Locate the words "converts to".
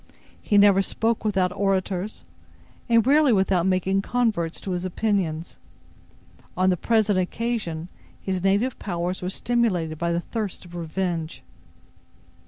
4.01-4.71